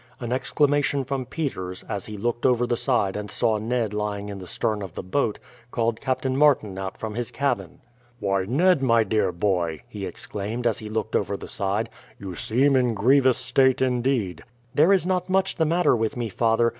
[0.19, 4.39] An exclamation from Peters, as he looked over the side and saw Ned lying in
[4.39, 5.37] the stern of the boat,
[5.69, 7.81] called Captain Martin out from his cabin.
[8.19, 11.87] "Why, Ned, my dear boy!" he exclaimed, as he looked over the side;
[12.17, 14.43] "you seem in grievous state indeed."
[14.73, 16.69] "There is not much the matter with me, father.